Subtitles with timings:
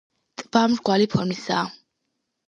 [0.43, 1.67] ტბა მრგვალი ფორმისაა.